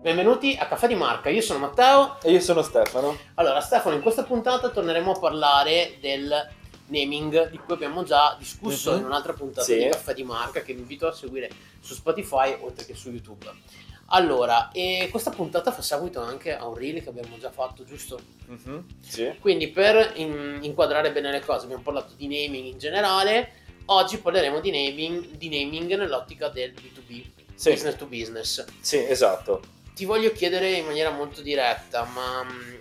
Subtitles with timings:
[0.00, 2.18] Benvenuti a Caffè di Marca, io sono Matteo.
[2.22, 3.16] E io sono Stefano.
[3.34, 6.32] Allora, Stefano, in questa puntata torneremo a parlare del
[6.86, 8.98] naming di cui abbiamo già discusso Mhm.
[8.98, 9.76] in un'altra puntata Sì.
[9.78, 11.50] di Caffè di Marca che vi invito a seguire
[11.80, 13.50] su Spotify oltre che su YouTube.
[14.12, 18.18] Allora, e questa puntata fa seguito anche a un reel che abbiamo già fatto, giusto?
[18.46, 19.34] Mhm, Sì.
[19.40, 23.59] Quindi per in- inquadrare bene le cose abbiamo parlato di naming in generale,
[23.92, 27.70] oggi parleremo di naming, di naming nell'ottica del B2B, Sì.
[27.70, 28.64] business to business.
[28.80, 29.62] Sì, esatto.
[29.94, 32.80] Ti voglio chiedere in maniera molto diretta, ma mh,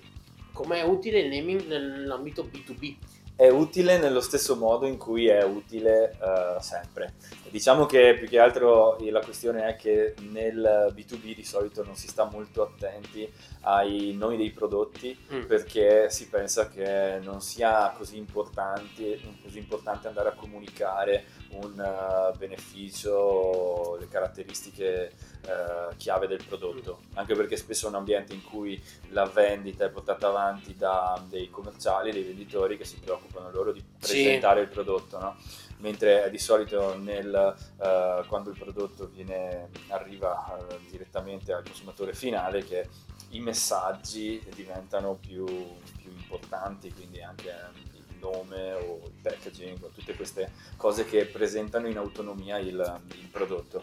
[0.54, 2.95] com'è utile il naming nell'ambito B2B?
[3.39, 7.13] È utile nello stesso modo in cui è utile eh, sempre.
[7.49, 12.09] Diciamo che più che altro la questione è che nel B2B di solito non si
[12.09, 13.31] sta molto attenti
[13.62, 15.45] ai nomi dei prodotti Mm.
[15.45, 22.35] perché si pensa che non sia così importante, così importante andare a comunicare un eh,
[22.37, 25.12] beneficio, le caratteristiche
[25.49, 29.90] eh, chiave del prodotto, anche perché spesso è un ambiente in cui la vendita è
[29.90, 34.13] portata avanti da dei commerciali, dei venditori che si preoccupano loro di Sì.
[34.21, 35.35] presentare il prodotto, no?
[35.77, 42.13] mentre è di solito nel, eh, quando il prodotto viene, arriva eh, direttamente al consumatore
[42.13, 42.87] finale che
[43.29, 50.15] i messaggi diventano più, più importanti, quindi anche il nome o il packaging o tutte
[50.15, 53.81] queste cose che presentano in autonomia il, il prodotto.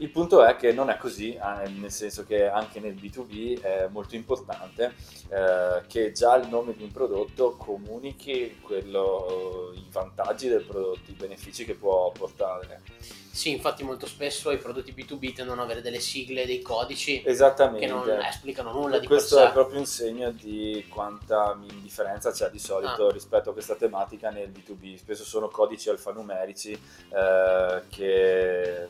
[0.00, 3.88] Il punto è che non è così, eh, nel senso che anche nel B2B è
[3.90, 4.94] molto importante
[5.28, 11.14] eh, che già il nome di un prodotto comunichi quello, i vantaggi del prodotto, i
[11.14, 12.82] benefici che può portare.
[13.30, 17.86] Sì, infatti molto spesso i prodotti B2B tendono ad avere delle sigle, dei codici che
[17.86, 22.58] non esplicano nulla di per Questo è proprio un segno di quanta indifferenza c'è di
[22.58, 23.12] solito Ah.
[23.12, 24.96] rispetto a questa tematica nel B2B.
[24.96, 28.88] Spesso sono codici alfanumerici eh, che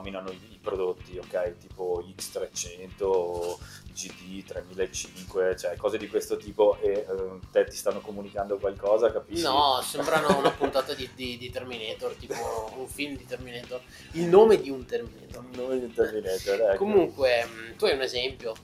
[0.00, 1.56] nominano i, i prodotti, ok?
[1.58, 3.56] Tipo X300,
[3.92, 7.06] GD 3005, cioè cose di questo tipo e eh,
[7.52, 9.42] te ti stanno comunicando qualcosa, capisci?
[9.42, 12.34] No, sembrano una puntata di, di- di Terminator, tipo
[12.76, 13.80] un film di Terminator,
[14.12, 15.44] il nome di un Terminator.
[15.52, 16.76] Il nome di Terminator, ecco.
[16.78, 18.54] Comunque, mh, tu hai un esempio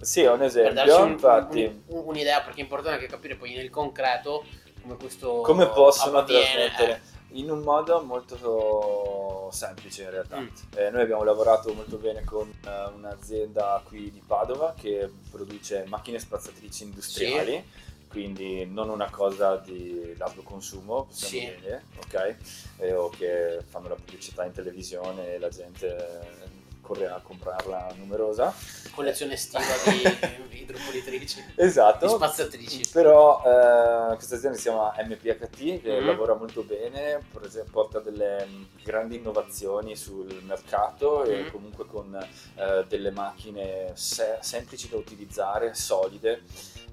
[0.00, 1.82] Sì, è un per darci esempio, un- infatti...
[1.88, 4.44] un- un'idea, perché è importante anche capire poi nel concreto
[4.80, 6.70] come questo come possono avviene.
[6.70, 7.02] trasmettere
[7.32, 10.40] in un modo molto semplice in realtà.
[10.40, 10.48] Mm.
[10.76, 16.18] Eh, noi abbiamo lavorato molto bene con eh, un'azienda qui di Padova che produce macchine
[16.18, 17.62] spazzatrici industriali,
[18.08, 21.56] quindi non una cosa di largo consumo, possiamo Sì.
[21.60, 22.36] dire, ok?
[22.78, 26.47] Eh, o che fanno la pubblicità in televisione e la gente
[26.88, 28.54] corre a comprarla numerosa.
[28.94, 32.08] collezione estiva di idropolitrici, di Esatto.
[32.08, 32.82] spazzatrici.
[32.90, 36.06] Però eh, questa azienda si chiama MPHT che Mhm.
[36.06, 37.22] lavora molto bene,
[37.70, 41.50] porta delle mh, grandi innovazioni sul mercato e Mhm.
[41.52, 42.12] comunque con
[42.56, 46.42] eh, delle macchine se- semplici da utilizzare, solide.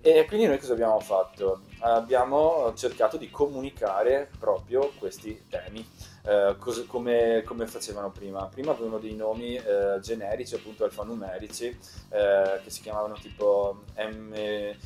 [0.02, 1.62] E quindi noi cosa abbiamo fatto?
[1.80, 5.88] Abbiamo cercato di comunicare proprio questi temi.
[6.24, 8.48] Eh, cos- come, come facevano prima?
[8.48, 11.66] Prima avevano dei nomi eh, generici, appunto alfanumerici,
[12.10, 14.78] eh, che si chiamavano tipo M, eh,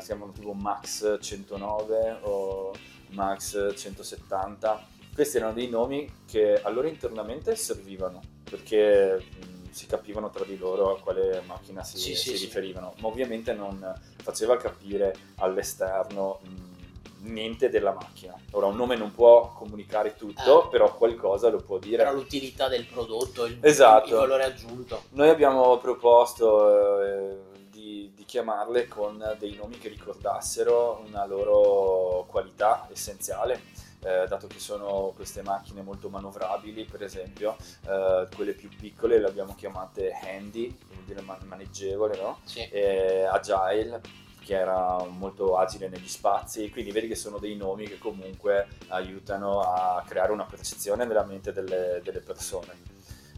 [0.00, 2.72] si chiamano tipo Max 109 o
[3.10, 4.88] Max 170.
[5.14, 8.20] Questi erano dei nomi che allora internamente servivano
[8.52, 9.22] perché
[9.72, 12.44] si capivano tra di loro a quale macchina si, Sì, si sì, sì.
[12.44, 18.34] riferivano, ma ovviamente non faceva capire all'esterno mh, niente della macchina.
[18.52, 20.68] Ora un nome non può comunicare tutto, Eh.
[20.70, 21.98] però qualcosa lo può dire.
[21.98, 24.08] Però l'utilità del prodotto, il, Esatto.
[24.08, 25.04] il valore aggiunto.
[25.10, 27.36] Noi abbiamo proposto eh,
[27.70, 33.60] di, di chiamarle con dei nomi che ricordassero una loro qualità essenziale,
[34.04, 39.26] eh, dato che sono queste macchine molto manovrabili, per esempio, eh, quelle più piccole le
[39.26, 42.40] abbiamo chiamate handy, vuol dire man- maneggevole, no?
[42.44, 42.60] Sì.
[42.68, 44.00] E agile,
[44.40, 49.60] che era molto agile negli spazi, quindi vedi che sono dei nomi che comunque aiutano
[49.60, 52.90] a creare una percezione nella mente delle, delle persone.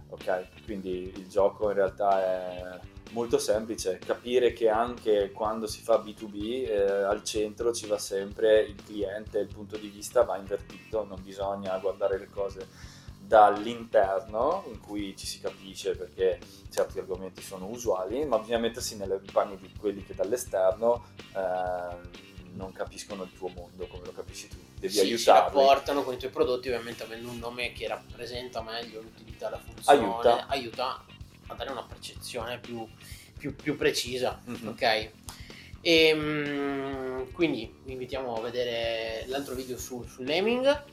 [0.08, 2.80] Ok, quindi il gioco in realtà è
[3.14, 8.60] molto semplice, capire che anche quando si fa B2B eh, al centro ci va sempre
[8.62, 12.66] il cliente, il punto di vista va invertito, non bisogna guardare le cose
[13.18, 16.38] dall'interno in cui ci si capisce perché
[16.70, 22.22] certi argomenti sono usuali, ma bisogna mettersi nelle panni di quelli che dall'esterno eh,
[22.54, 25.56] non capiscono il tuo mondo come lo capisci tu, devi Sì, si aiutarli.
[25.56, 29.98] rapportano con i tuoi prodotti, ovviamente avendo un nome che rappresenta meglio l'utilità, la funzione,
[30.00, 30.46] Aiuta.
[30.48, 31.04] aiuta
[31.48, 32.86] a dare una percezione più,
[33.38, 34.68] più- più precisa, Mhm.
[34.68, 35.10] ok?
[35.80, 40.84] E, mm, quindi vi invitiamo a vedere l'altro video sul, sul naming, a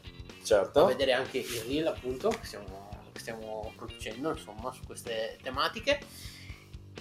[0.44, 0.86] Certo.
[0.86, 2.80] vedere anche il reel appunto, che stiamo
[3.14, 6.00] che stiamo producendo, insomma, su queste tematiche.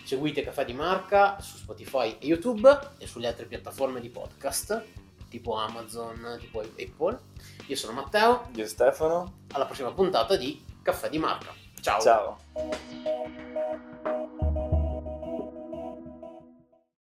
[0.05, 2.69] Seguite Caffè di Marca su Spotify e YouTube
[2.99, 4.83] e sulle altre piattaforme di podcast
[5.29, 7.19] tipo Amazon, tipo Apple.
[7.67, 8.51] Io sono Matteo.
[8.57, 9.43] Io Stefano.
[9.53, 11.55] Alla prossima puntata di Caffè di Marca.
[11.82, 12.00] Ciao.
[12.02, 12.38] Ciao.